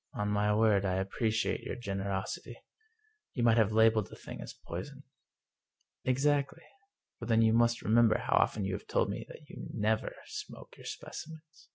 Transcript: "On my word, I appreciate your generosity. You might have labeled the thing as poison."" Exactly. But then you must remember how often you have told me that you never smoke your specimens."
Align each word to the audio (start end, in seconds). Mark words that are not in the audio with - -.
"On 0.20 0.28
my 0.28 0.54
word, 0.54 0.84
I 0.84 0.94
appreciate 0.98 1.62
your 1.64 1.74
generosity. 1.74 2.56
You 3.34 3.42
might 3.42 3.56
have 3.58 3.72
labeled 3.72 4.06
the 4.10 4.14
thing 4.14 4.40
as 4.40 4.52
poison."" 4.64 5.02
Exactly. 6.04 6.62
But 7.18 7.28
then 7.28 7.42
you 7.42 7.52
must 7.52 7.82
remember 7.82 8.18
how 8.18 8.34
often 8.36 8.64
you 8.64 8.74
have 8.74 8.86
told 8.86 9.10
me 9.10 9.24
that 9.26 9.48
you 9.48 9.66
never 9.74 10.14
smoke 10.26 10.76
your 10.76 10.86
specimens." 10.86 11.68